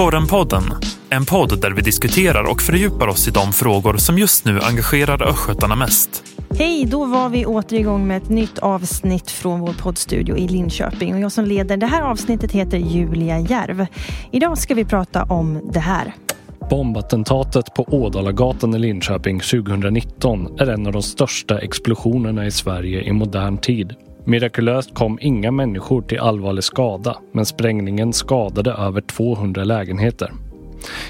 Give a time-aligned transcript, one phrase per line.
[0.00, 0.62] Korrenpodden,
[1.10, 5.28] en podd där vi diskuterar och fördjupar oss i de frågor som just nu engagerar
[5.28, 6.24] östgötarna mest.
[6.58, 11.14] Hej, då var vi åter igång med ett nytt avsnitt från vår poddstudio i Linköping.
[11.14, 13.86] Och jag som leder det här avsnittet heter Julia Järv.
[14.30, 16.14] Idag ska vi prata om det här.
[16.70, 23.12] Bombattentatet på Ådalagatan i Linköping 2019 är en av de största explosionerna i Sverige i
[23.12, 23.94] modern tid.
[24.30, 30.32] Mirakulöst kom inga människor till allvarlig skada men sprängningen skadade över 200 lägenheter.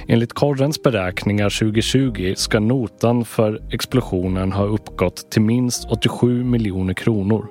[0.08, 7.46] Enligt Korrens beräkningar 2020 ska notan för explosionen ha uppgått till minst 87 miljoner kronor.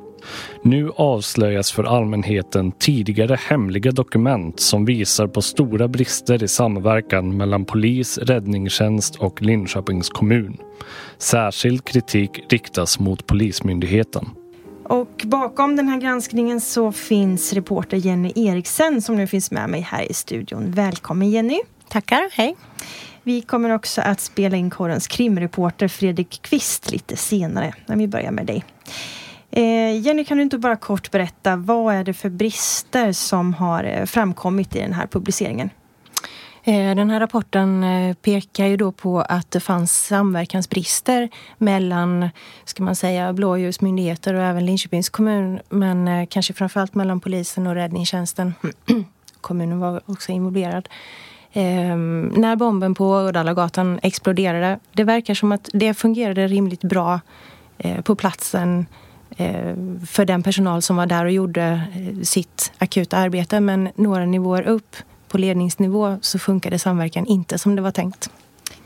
[0.64, 7.66] Nu avslöjas för allmänheten tidigare hemliga dokument som visar på stora brister i samverkan mellan
[7.66, 10.58] polis, räddningstjänst och Linköpings kommun.
[11.18, 14.39] Särskild kritik riktas mot Polismyndigheten.
[14.90, 19.82] Och bakom den här granskningen så finns reporter Jenny Eriksen som nu finns med mig
[19.82, 20.72] här i studion.
[20.72, 21.60] Välkommen Jenny!
[21.90, 22.56] Tackar, hej!
[23.24, 27.74] Vi kommer också att spela in korrens krimreporter Fredrik Kvist lite senare.
[27.86, 28.64] Men vi börjar med dig.
[29.52, 33.84] Eh, Jenny, kan du inte bara kort berätta vad är det för brister som har
[33.84, 35.70] eh, framkommit i den här publiceringen?
[36.70, 42.30] Eh, den här rapporten eh, pekar ju då på att det fanns samverkansbrister mellan,
[42.66, 45.60] ska man säga, blåljusmyndigheter och även Linköpings kommun.
[45.70, 48.54] Men eh, kanske framförallt mellan polisen och räddningstjänsten.
[49.42, 50.90] Kommunen var också involverad.
[51.54, 54.80] Ehm, när bomben på Uddalagatan exploderade.
[54.94, 57.20] Det verkar som att det fungerade rimligt bra
[57.78, 58.86] eh, på platsen
[59.38, 59.76] eh,
[60.08, 63.60] för den personal som var där och gjorde eh, sitt akuta arbete.
[63.60, 64.96] Men några nivåer upp
[65.30, 68.30] på ledningsnivå så funkade samverkan inte som det var tänkt.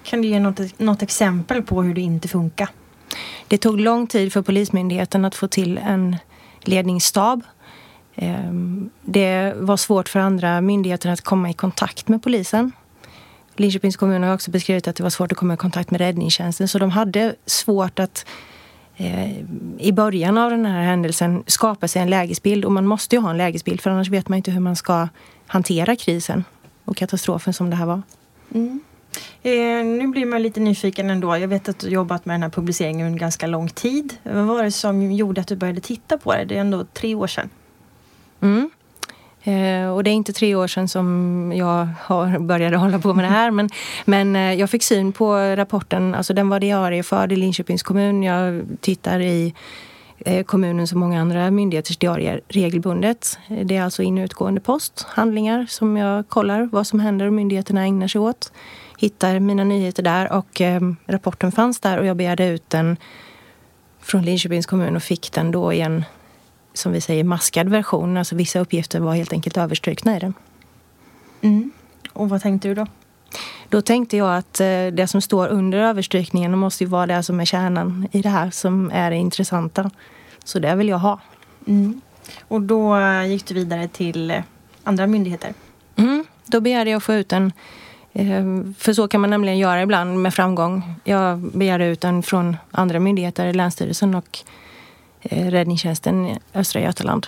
[0.04, 2.70] Kan du ge något, något exempel på hur det inte funkar?
[3.48, 6.18] Det tog lång tid för Polismyndigheten att få till en
[6.62, 7.42] ledningsstab
[8.16, 12.72] Ehm, det var svårt för andra myndigheter att komma i kontakt med polisen.
[13.56, 16.68] Linköpings kommun har också beskrivit att det var svårt att komma i kontakt med räddningstjänsten
[16.68, 18.26] så de hade svårt att
[19.78, 23.30] i början av den här händelsen skapa sig en lägesbild och man måste ju ha
[23.30, 25.08] en lägesbild för annars vet man inte hur man ska
[25.48, 26.44] hantera krisen
[26.86, 28.02] och katastrofen som det här var.
[28.54, 28.82] Mm.
[29.44, 31.38] Eh, nu blir man lite nyfiken ändå.
[31.38, 34.18] Jag vet att du jobbat med den här publiceringen under ganska lång tid.
[34.24, 36.46] Vad var det som gjorde att du började titta på det?
[36.46, 37.50] Det är ändå tre år sedan.
[38.42, 38.70] Mm.
[39.44, 43.26] Eh, och det är inte tre år sedan som jag har började hålla på med
[43.26, 43.52] det här.
[43.52, 43.70] Men,
[44.06, 46.16] men eh, jag fick syn på rapporten.
[46.16, 48.24] Alltså den var diarieförd i Linköpings kommun.
[48.24, 49.54] Jag tittar i
[50.20, 53.38] eh, kommunen som många andra myndigheters diarier regelbundet.
[53.64, 57.34] Det är alltså in och utgående post, handlingar som jag kollar vad som händer och
[57.34, 58.52] myndigheterna ägnar sig åt.
[58.98, 62.98] Hittar mina nyheter där och eh, rapporten fanns där och jag begärde ut den
[64.02, 66.04] från Linköpings kommun och fick den då i en
[66.74, 68.18] som vi säger, maskad version.
[68.18, 70.34] Alltså vissa uppgifter var helt enkelt överstrukna i den.
[71.42, 71.72] Mm.
[72.14, 72.88] Och vad tänkte du då?
[73.70, 77.40] Då tänkte jag att eh, det som står under överstrykningen måste ju vara det som
[77.40, 79.92] är kärnan i det här som är det intressanta.
[80.44, 81.20] Så det vill jag ha.
[81.68, 82.02] Mm.
[82.48, 82.98] Och då
[83.28, 84.44] gick du vidare till eh,
[84.84, 85.54] andra myndigheter?
[85.96, 86.26] Mm.
[86.46, 87.52] Då begärde jag att få ut en
[88.14, 88.44] eh,
[88.78, 90.96] för så kan man nämligen göra ibland med framgång.
[91.04, 94.63] Jag begärde ut den från andra myndigheter, Länsstyrelsen och Eh,
[95.24, 97.28] räddningstjänsten i Östra Götaland.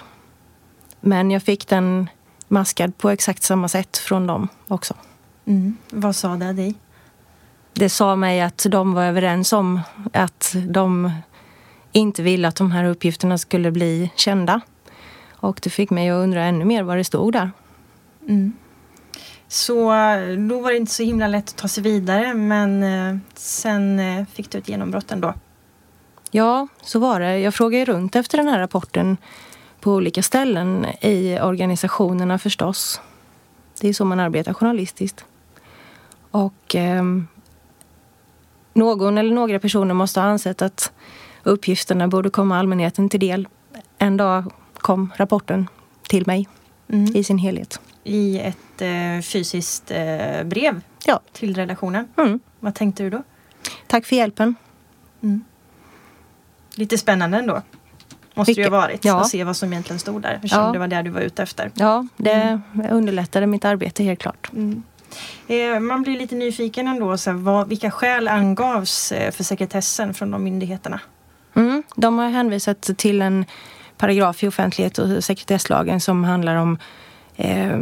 [1.00, 2.10] Men jag fick den
[2.48, 4.94] maskad på exakt samma sätt från dem också.
[5.46, 5.78] Mm.
[5.90, 6.76] Vad sa det dig?
[7.74, 9.80] Det sa mig att de var överens om
[10.14, 11.12] att de
[11.92, 14.62] inte ville att de här uppgifterna skulle bli kända.
[15.30, 17.52] Och det fick mig att undra ännu mer vad det stod där.
[18.28, 18.54] Mm.
[19.48, 19.76] Så
[20.50, 24.26] då var det inte så himla lätt att ta sig vidare men eh, sen eh,
[24.26, 25.34] fick du ett genombrott ändå.
[26.36, 27.40] Ja, så var det.
[27.40, 29.18] Jag frågade runt efter den här rapporten
[29.80, 33.02] på olika ställen i organisationerna förstås.
[33.82, 35.26] Det är så man arbetar journalistiskt.
[36.32, 37.04] Och eh,
[38.74, 40.92] någon eller några personer måste ha ansett att
[41.44, 43.48] uppgifterna borde komma allmänheten till del.
[43.98, 45.68] En dag kom rapporten
[46.10, 46.48] till mig
[46.88, 47.16] mm.
[47.16, 47.80] i sin helhet.
[48.04, 51.20] I ett eh, fysiskt eh, brev ja.
[51.32, 52.08] till redaktionen?
[52.18, 52.40] Mm.
[52.60, 53.24] Vad tänkte du då?
[53.88, 54.56] Tack för hjälpen.
[55.22, 55.44] Mm.
[56.76, 57.62] Lite spännande ändå.
[58.34, 58.64] Måste Vilket?
[58.64, 59.06] det ju ha varit.
[59.06, 59.22] Ja.
[59.22, 60.34] Att se vad som egentligen stod där.
[60.34, 60.72] Eftersom ja.
[60.72, 61.72] det var det du var ute efter.
[61.74, 62.62] Ja, det mm.
[62.92, 64.52] underlättade mitt arbete helt klart.
[64.54, 64.84] Mm.
[65.48, 67.18] Eh, man blir lite nyfiken ändå.
[67.18, 71.00] Så här, vad, vilka skäl angavs eh, för sekretessen från de myndigheterna?
[71.54, 71.84] Mm.
[71.96, 73.46] De har hänvisat till en
[73.98, 76.78] paragraf i offentlighet och sekretesslagen som handlar om
[77.36, 77.80] eh,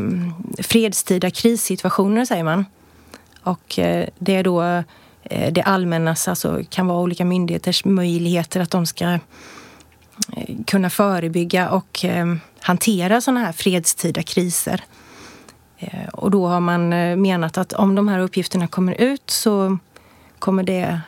[0.60, 2.66] fredstida krissituationer, säger man.
[3.44, 4.84] Och eh, det är då
[5.24, 9.20] Eh, det allmännas, alltså kan vara olika myndigheters möjligheter att de ska eh,
[10.68, 14.82] kunna förebygga och eh, hantera sådana här fredstida kriser.
[16.14, 16.90] Och då har man
[17.22, 19.78] menat att om de här uppgifterna kommer ut så
[20.40, 21.02] kommer det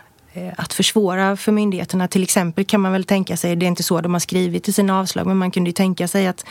[0.58, 2.08] att försvåra för myndigheterna.
[2.08, 4.74] Till exempel kan man väl tänka sig, det är inte så de har skrivit i
[4.74, 6.46] sina avslag, men man kunde ju tänka sig att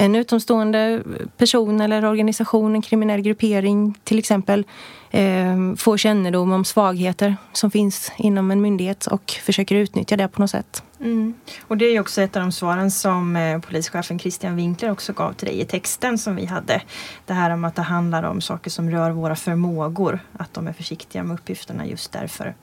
[0.00, 1.02] en utomstående
[1.36, 4.64] person eller organisation, en kriminell gruppering till exempel,
[5.10, 10.40] eh, får kännedom om svagheter som finns inom en myndighet och försöker utnyttja det på
[10.40, 10.82] något sätt.
[11.00, 11.34] Mm.
[11.66, 15.12] Och det är ju också ett av de svaren som eh, polischefen Christian Winkler också
[15.12, 16.82] gav till dig i texten som vi hade.
[17.26, 20.72] Det här om att det handlar om saker som rör våra förmågor, att de är
[20.72, 22.54] försiktiga med uppgifterna just därför.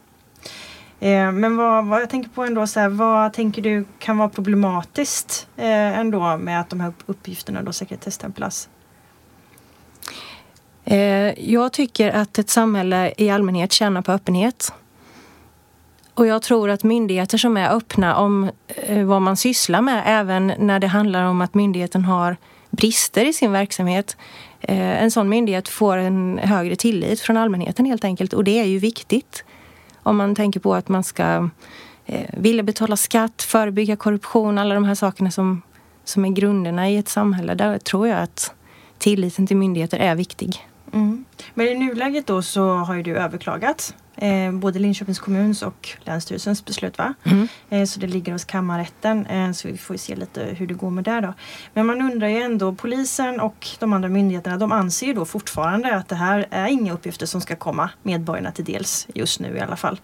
[1.00, 4.30] Eh, men vad, vad, jag tänker på ändå, så här, vad tänker du kan vara
[4.30, 8.70] problematiskt eh, ändå med att de här uppgifterna då sekretesstämplas?
[10.86, 14.74] Eh, jag tycker att ett samhälle i allmänhet tjänar på öppenhet.
[16.14, 20.54] Och jag tror att myndigheter som är öppna om eh, vad man sysslar med, även
[20.58, 22.38] när det handlar om att myndigheten har
[22.70, 24.18] brister i sin verksamhet.
[24.62, 28.66] Eh, en sån myndighet får en högre tillit från allmänheten helt enkelt och det är
[28.66, 29.44] ju viktigt.
[30.08, 31.50] Om man tänker på att man ska
[32.06, 35.62] eh, vilja betala skatt, förebygga korruption, alla de här sakerna som,
[36.04, 37.56] som är grunderna i ett samhälle.
[37.56, 38.54] Där tror jag att
[38.98, 40.67] tilliten till myndigheter är viktig.
[40.94, 41.26] Mm.
[41.54, 46.66] Men i nuläget då så har ju du överklagat eh, både Linköpings kommuns och Länsstyrelsens
[46.66, 46.98] beslut.
[46.98, 47.14] Va?
[47.24, 47.48] Mm.
[47.70, 50.90] Eh, så det ligger hos kammarrätten eh, så vi får se lite hur det går
[50.90, 51.34] med det då.
[51.74, 55.96] Men man undrar ju ändå, polisen och de andra myndigheterna de anser ju då fortfarande
[55.96, 59.60] att det här är inga uppgifter som ska komma medborgarna till dels just nu i
[59.60, 60.00] alla fall.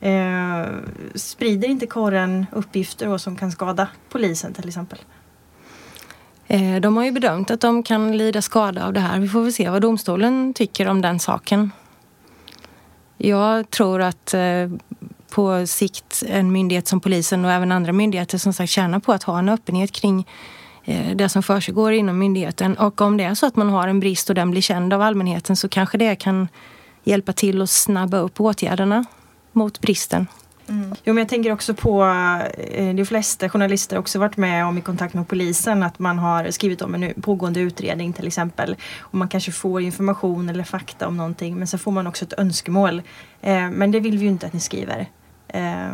[0.00, 0.66] Eh,
[1.14, 4.98] sprider inte kåren uppgifter som kan skada polisen till exempel?
[6.46, 9.18] Eh, de har ju bedömt att de kan lida skada av det här.
[9.18, 11.70] Vi får väl se vad domstolen tycker om den saken.
[13.16, 14.68] Jag tror att eh,
[15.30, 19.22] på sikt en myndighet som polisen och även andra myndigheter som sagt tjänar på att
[19.22, 20.28] ha en öppenhet kring
[20.84, 22.74] eh, det som försiggår inom myndigheten.
[22.74, 25.02] Och om det är så att man har en brist och den blir känd av
[25.02, 26.48] allmänheten så kanske det kan
[27.04, 29.04] hjälpa till att snabba upp åtgärderna
[29.52, 30.26] mot bristen.
[30.68, 30.94] Mm.
[31.04, 32.04] Jo, men jag tänker också på
[32.58, 36.50] eh, de flesta journalister också varit med om i kontakt med polisen att man har
[36.50, 38.76] skrivit om en pågående utredning till exempel.
[39.00, 42.38] Och man kanske får information eller fakta om någonting men så får man också ett
[42.38, 43.02] önskemål.
[43.40, 45.06] Eh, men det vill vi ju inte att ni skriver.
[45.48, 45.88] Eh,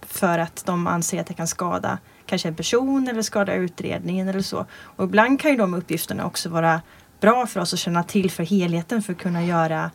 [0.00, 4.42] för att de anser att det kan skada kanske en person eller skada utredningen eller
[4.42, 4.66] så.
[4.72, 6.80] Och ibland kan ju de uppgifterna också vara
[7.20, 9.90] bra för oss att känna till för helheten för att kunna göra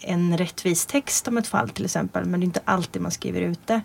[0.00, 3.40] en rättvis text om ett fall till exempel men det är inte alltid man skriver
[3.40, 3.80] ut det.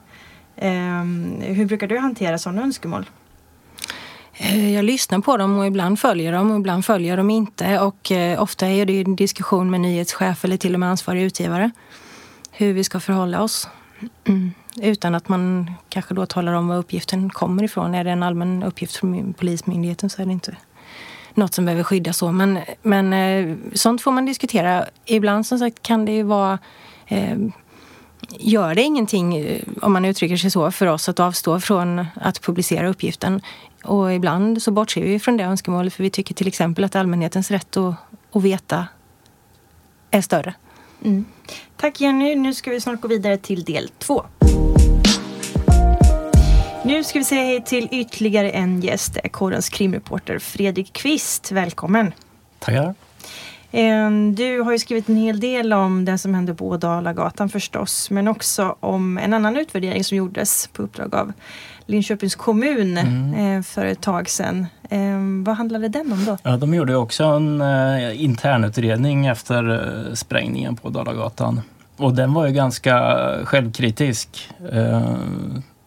[0.55, 3.05] Ehm, hur brukar du hantera sådana önskemål?
[4.33, 7.79] Eh, jag lyssnar på dem och ibland följer dem och ibland följer de inte.
[7.79, 11.71] Och eh, ofta är det en diskussion med nyhetschef eller till och med ansvarig utgivare.
[12.51, 13.67] Hur vi ska förhålla oss.
[14.25, 14.51] Mm.
[14.81, 17.95] Utan att man kanske då talar om var uppgiften kommer ifrån.
[17.95, 20.57] Är det en allmän uppgift från Polismyndigheten så är det inte
[21.37, 22.31] något som behöver skyddas så.
[22.31, 24.85] Men, men eh, sånt får man diskutera.
[25.05, 26.59] Ibland som sagt kan det ju vara
[27.07, 27.37] eh,
[28.39, 32.41] Gör det ingenting, eh, om man uttrycker sig så, för oss att avstå från att
[32.41, 33.41] publicera uppgiften?
[33.83, 37.51] Och ibland så bortser vi från det önskemålet för vi tycker till exempel att allmänhetens
[37.51, 37.95] rätt att,
[38.31, 38.87] att veta
[40.11, 40.53] är större.
[41.05, 41.25] Mm.
[41.77, 42.35] Tack Jenny.
[42.35, 44.25] Nu ska vi snart gå vidare till del två.
[46.85, 51.51] Nu ska vi säga hej till ytterligare en gäst, kårens krimreporter Fredrik Kvist.
[51.51, 52.11] Välkommen!
[52.59, 52.95] Tackar!
[53.71, 58.09] Ehm, du har ju skrivit en hel del om det som hände på Ådalagatan förstås,
[58.09, 61.33] men också om en annan utvärdering som gjordes på uppdrag av
[61.85, 63.57] Linköpings kommun mm.
[63.57, 64.65] Eh, för ett tag sedan.
[64.89, 66.37] Ehm, vad handlade den om då?
[66.43, 71.61] Ja, de gjorde också en uh, internutredning efter uh, sprängningen på Dalagatan.
[71.97, 74.49] Och den var ju ganska självkritisk.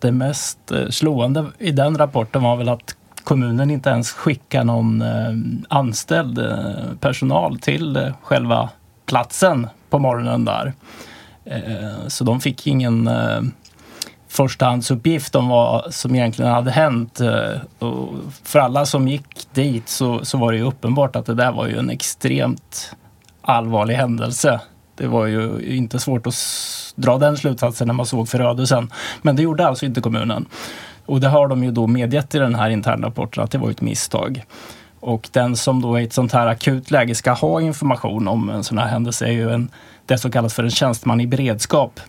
[0.06, 5.02] Det mest eh, slående i den rapporten var väl att kommunen inte ens skickar någon
[5.02, 5.32] eh,
[5.68, 8.70] anställd eh, personal till själva
[9.06, 10.72] platsen på morgonen där.
[12.08, 13.10] Så de fick ingen
[14.28, 17.20] förstahandsuppgift om vad som egentligen hade hänt.
[17.78, 18.08] Och
[18.42, 21.66] för alla som gick dit så, så var det ju uppenbart att det där var
[21.66, 22.96] ju en extremt
[23.42, 24.60] allvarlig händelse.
[24.96, 26.34] Det var ju inte svårt att
[26.94, 28.92] dra den slutsatsen när man såg förödelsen.
[29.22, 30.46] Men det gjorde alltså inte kommunen.
[31.06, 33.80] Och det har de ju då medgett i den här internrapporten att det var ett
[33.80, 34.44] misstag.
[35.00, 38.64] Och den som då i ett sånt här akut läge ska ha information om en
[38.64, 39.68] sån här händelse är ju en,
[40.06, 42.00] det som kallas för en tjänsteman i beredskap.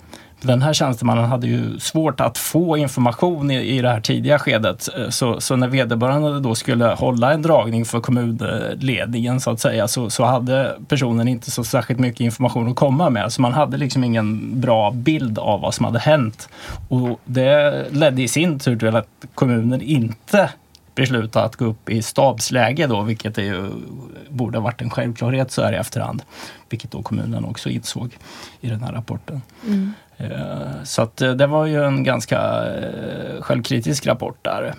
[0.42, 4.88] Den här tjänstemannen hade ju svårt att få information i, i det här tidiga skedet.
[4.98, 9.88] Eh, så, så när vederbörande då skulle hålla en dragning för kommunledningen så att säga
[9.88, 13.34] så, så hade personen inte så särskilt mycket information att komma med.
[13.34, 16.50] Så man hade liksom ingen bra bild av vad som hade hänt.
[16.90, 20.50] Och det ledde i sin tur till att kommunen inte
[20.98, 23.70] besluta att gå upp i stabsläge då, vilket är ju,
[24.30, 26.22] borde ha varit en självklarhet så här i efterhand.
[26.70, 28.18] Vilket då kommunen också insåg
[28.62, 29.42] i den här rapporten.
[29.64, 29.94] Mm.
[30.84, 32.64] Så att det var ju en ganska
[33.40, 34.74] självkritisk rapport där,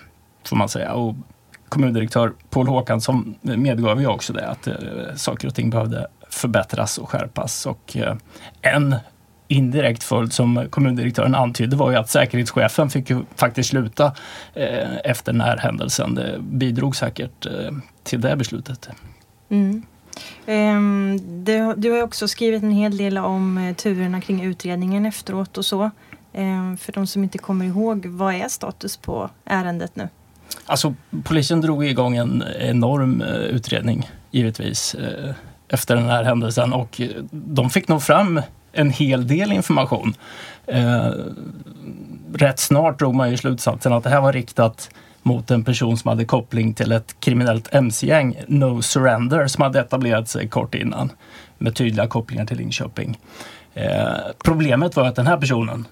[0.44, 0.92] får man säga.
[0.92, 1.14] Och
[1.68, 4.68] kommundirektör Paul Håkansson medgav ju också det, att
[5.16, 7.66] saker och ting behövde förbättras och skärpas.
[7.66, 7.96] Och
[8.62, 8.96] en
[9.48, 14.06] indirekt följd som kommundirektören antydde var ju att säkerhetschefen fick ju faktiskt sluta
[14.54, 16.14] eh, efter den här händelsen.
[16.14, 18.88] Det bidrog säkert eh, till det beslutet.
[19.48, 19.82] Mm.
[20.46, 25.58] Um, du, du, har också skrivit en hel del om uh, turerna kring utredningen efteråt
[25.58, 25.90] och så.
[26.32, 30.08] Um, för de som inte kommer ihåg, vad är status på ärendet nu?
[30.66, 34.96] Alltså polisen drog igång en enorm utredning givetvis
[35.68, 37.00] efter den här händelsen och
[37.30, 38.40] de fick nog fram
[38.72, 40.14] en hel del information.
[40.66, 41.10] Eh,
[42.34, 44.90] rätt snart drog man ju slutsatsen att det här var riktat
[45.22, 50.28] mot en person som hade koppling till ett kriminellt mc-gäng, No Surrender, som hade etablerat
[50.28, 51.12] sig kort innan
[51.58, 53.18] med tydliga kopplingar till Linköping.
[53.74, 55.84] Eh, problemet var att den här personen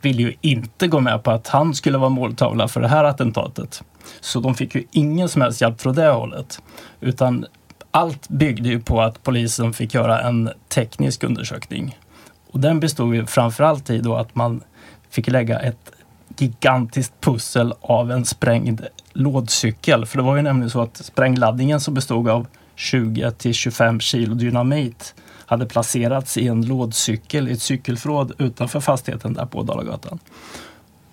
[0.00, 3.82] ville ju inte gå med på att han skulle vara måltavla för det här attentatet.
[4.20, 6.62] Så de fick ju ingen som helst hjälp från det hållet.
[7.00, 7.46] Utan
[7.90, 11.98] allt byggde ju på att polisen fick göra en teknisk undersökning
[12.54, 14.60] och den bestod ju framförallt i då att man
[15.10, 15.90] fick lägga ett
[16.36, 18.80] gigantiskt pussel av en sprängd
[19.12, 20.06] lådcykel.
[20.06, 24.34] För det var ju nämligen så att sprängladdningen som bestod av 20 till 25 kilo
[24.34, 25.14] dynamit
[25.46, 30.18] hade placerats i en lådcykel i ett cykelförråd utanför fastigheten där på Dalagatan.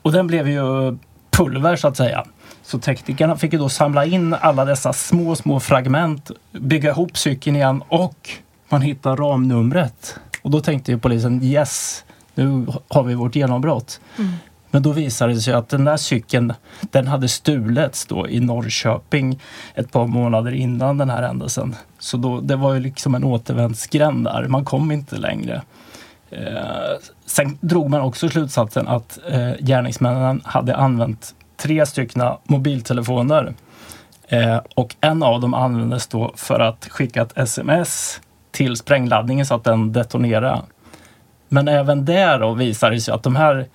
[0.01, 0.97] Och den blev ju
[1.31, 2.25] pulver så att säga.
[2.63, 7.55] Så teknikerna fick ju då samla in alla dessa små, små fragment, bygga ihop cykeln
[7.55, 8.29] igen och
[8.69, 12.03] man hittar ramnumret och då tänkte ju polisen yes,
[12.35, 14.01] nu har vi vårt genombrott.
[14.17, 14.31] Mm.
[14.71, 19.39] Men då visade det sig att den där cykeln den hade stulits då i Norrköping
[19.75, 21.75] ett par månader innan den här händelsen.
[21.99, 24.47] Så då, det var ju liksom en återvändsgränd där.
[24.47, 25.61] Man kom inte längre.
[26.29, 33.53] Eh, sen drog man också slutsatsen att eh, gärningsmännen hade använt tre stycken mobiltelefoner.
[34.27, 38.21] Eh, och en av dem användes då för att skicka ett sms
[38.51, 40.61] till sprängladdningen så att den detonerade.
[41.49, 43.67] Men även där då visade det sig att de här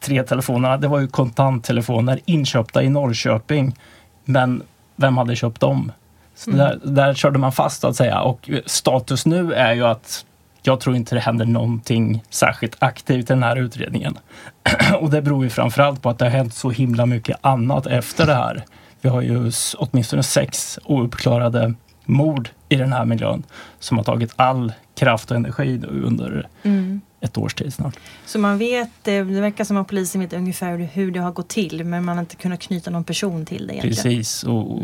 [0.00, 3.76] tre telefonerna, det var ju kontanttelefoner inköpta i Norrköping.
[4.24, 4.62] Men
[4.96, 5.92] vem hade köpt dem?
[6.34, 6.58] Så mm.
[6.58, 8.20] där, där körde man fast så att säga.
[8.20, 10.24] Och status nu är ju att
[10.62, 14.18] jag tror inte det händer någonting särskilt aktivt i den här utredningen.
[15.00, 18.26] och det beror ju framförallt på att det har hänt så himla mycket annat efter
[18.26, 18.64] det här.
[19.00, 21.74] Vi har ju åtminstone sex ouppklarade
[22.08, 23.42] mord i den här miljön
[23.78, 27.00] som har tagit all kraft och energi under mm.
[27.20, 27.98] ett års tid snart.
[28.26, 31.84] Så man vet, det verkar som att polisen vet ungefär hur det har gått till
[31.84, 33.94] men man har inte kunnat knyta någon person till det egentligen.
[33.94, 34.42] Precis.
[34.44, 34.82] Och,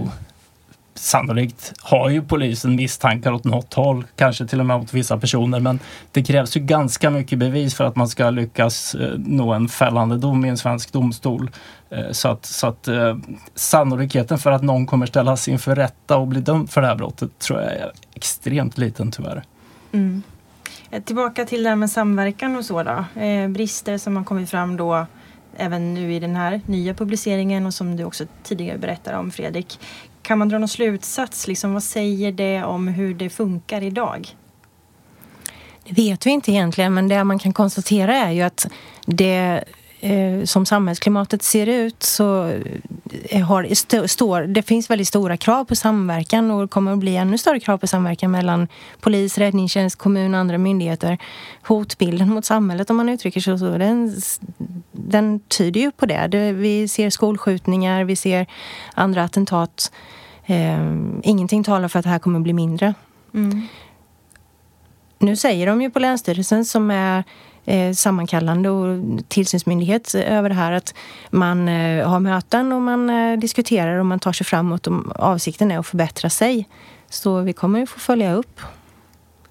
[0.95, 5.61] sannolikt har ju polisen misstankar åt något håll, kanske till och med åt vissa personer.
[5.61, 5.79] Men
[6.13, 10.17] det krävs ju ganska mycket bevis för att man ska lyckas eh, nå en fällande
[10.17, 11.51] dom i en svensk domstol.
[11.91, 13.17] Eh, så att, så att eh,
[13.55, 17.39] sannolikheten för att någon kommer ställas inför rätta och bli dömd för det här brottet
[17.39, 19.43] tror jag är extremt liten tyvärr.
[19.93, 20.23] Mm.
[21.05, 23.05] Tillbaka till det här med samverkan och så då.
[23.49, 25.07] brister som har kommit fram då
[25.57, 29.79] även nu i den här nya publiceringen och som du också tidigare berättade om Fredrik.
[30.25, 31.49] Kan man dra någon slutsats?
[31.49, 34.37] Liksom, vad säger det om hur det funkar idag?
[35.85, 38.67] Det vet vi inte egentligen, men det man kan konstatera är ju att
[39.07, 39.65] det
[40.05, 42.51] eh, som samhällsklimatet ser ut så
[43.31, 46.99] eh, har, st står, det finns väldigt stora krav på samverkan och det kommer att
[46.99, 48.69] bli ännu större krav på samverkan mellan
[49.01, 51.19] polis, räddningstjänst, kommun och andra myndigheter.
[51.63, 54.17] Hotbilden mot samhället om man uttrycker sig så, den,
[54.93, 56.27] den tyder ju på det.
[56.27, 56.53] det.
[56.53, 58.47] Vi ser skolskjutningar, vi ser
[58.95, 59.93] andra attentat.
[60.47, 62.95] Eh, ingenting talar för att det här kommer att bli mindre.
[63.35, 63.69] Mm.
[65.19, 67.25] Nu säger de ju på Länsstyrelsen som är
[67.95, 70.95] sammankallande och tillsynsmyndighet över det här att
[71.31, 75.71] man eh, har möten och man eh, diskuterar och man tar sig framåt och avsikten
[75.71, 76.69] är att förbättra sig.
[77.09, 78.61] Så vi kommer ju få följa upp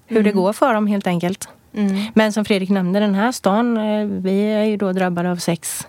[0.06, 0.24] hur mm.
[0.24, 1.48] det går för dem helt enkelt.
[1.74, 2.04] Mm.
[2.14, 5.86] Men som Fredrik nämnde, den här stan, eh, vi är ju då drabbade av sex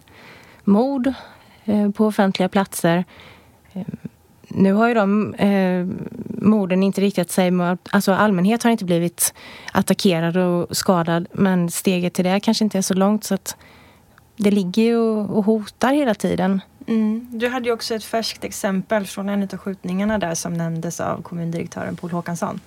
[0.63, 1.13] mord
[1.65, 3.05] eh, på offentliga platser.
[4.57, 5.85] Nu har ju de eh,
[6.27, 7.79] morden inte riktat sig mot...
[7.91, 9.33] Alltså allmänhet har inte blivit
[9.71, 13.55] attackerad och skadad men steget till det kanske inte är så långt så att
[14.37, 16.61] det ligger ju och, hotar hela tiden.
[16.87, 17.27] Mm.
[17.31, 21.21] Du hade ju också ett färskt exempel från en av skjutningarna där som nämndes av
[21.21, 22.59] kommundirektören Paul Håkansson.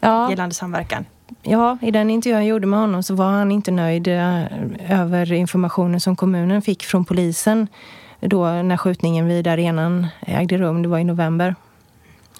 [0.00, 0.30] Ja.
[0.30, 1.04] Gällande samverkan.
[1.42, 4.42] Ja, i den intervjun jag gjorde med honom så var han inte nöjd eh,
[4.88, 7.68] över informationen som kommunen fick från polisen
[8.28, 10.82] då när skjutningen vid arenan ägde rum.
[10.82, 11.54] Det var i november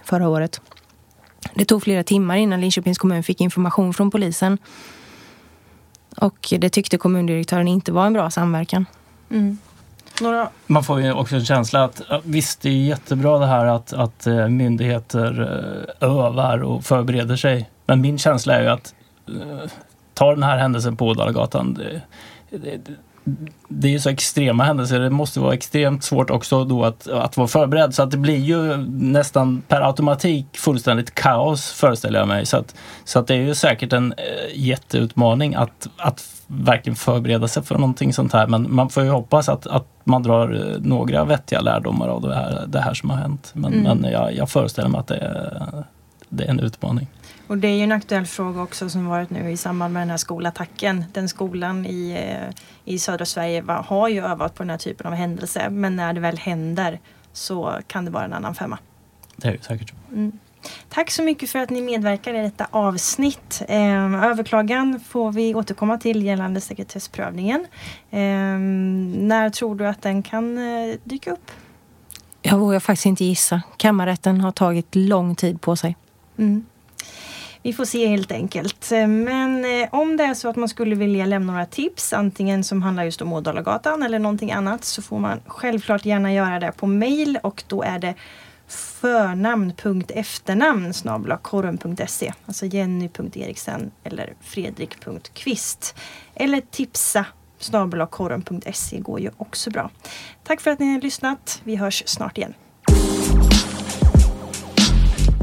[0.04, 0.60] förra året.
[1.54, 4.58] Det tog flera timmar innan Linköpings kommun fick information från polisen.
[6.16, 8.86] Och det tyckte kommundirektören inte var en bra samverkan.
[9.30, 9.58] Mm.
[10.20, 10.48] Några...
[10.66, 14.26] Man får ju också en känsla att visst, det är jättebra det här att, att
[14.26, 15.40] eh, myndigheter
[16.00, 17.70] eh, övar och förbereder sig.
[17.86, 18.94] Men min känsla är ju att
[19.28, 19.70] eh,
[20.14, 21.74] ta den här händelsen på Ådalagatan.
[21.74, 22.02] Det,
[22.58, 22.80] det,
[23.68, 25.00] det är ju så extrema händelser.
[25.00, 27.94] Det måste vara extremt svårt också då att, att vara förberedd.
[27.94, 32.46] Så att det blir ju nästan per automatik fullständigt kaos föreställer jag mig.
[32.46, 37.48] Så att, så att det är ju säkert en äh, jätteutmaning att, att verkligen förbereda
[37.48, 38.46] sig för någonting sånt här.
[38.46, 42.34] Men man får ju hoppas att, att man drar eh, några vettiga lärdomar av det
[42.34, 43.50] här, det här som har hänt.
[43.54, 43.98] Men, mm.
[43.98, 45.84] men jag, jag föreställer mig att det är,
[46.28, 47.06] det är en utmaning.
[47.54, 50.10] Och det är ju en aktuell fråga också som varit nu i samband med den
[50.10, 51.04] här skolattacken.
[51.12, 55.06] Den skolan i, eh, i södra Sverige var, har ju övat på den här typen
[55.06, 55.70] av händelser.
[55.70, 57.00] Men när det väl händer
[57.32, 58.78] så kan det vara en annan femma.
[59.36, 59.92] Det är det säkert.
[60.12, 60.38] Mm.
[60.88, 63.62] Tack så mycket för att ni medverkar i detta avsnitt.
[63.68, 67.66] Eh, överklagan får vi återkomma till gällande sekretessprövningen.
[68.10, 71.50] Eh, när tror du att den kan eh, dyka upp?
[72.42, 73.62] Jag vågar faktiskt inte gissa.
[73.76, 75.96] Kammarrätten har tagit lång tid på sig.
[76.38, 76.64] Mm.
[77.64, 78.92] Vi får se helt enkelt.
[78.92, 82.64] Eh, men eh, om det är så att man skulle vilja lämna några tips, antingen
[82.64, 86.72] som handlar just om Ådalagatan eller någonting annat, så får man självklart gärna göra det
[86.72, 88.14] på mail och då är det
[88.68, 90.92] förnamn.efternamn
[91.42, 95.94] korren.se Alltså jenny.eriksen eller fredrik.kvist.
[96.34, 97.26] Eller tipsa
[97.58, 99.90] snabelakorren.se går ju också bra.
[100.42, 101.60] Tack för att ni har lyssnat.
[101.64, 102.54] Vi hörs snart igen.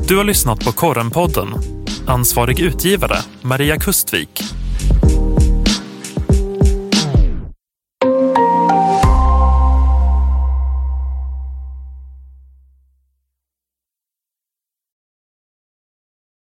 [0.07, 1.80] Du har lyssnat på Korrenpodden.
[2.05, 4.60] Ansvarig utgivare Maria Kustvik.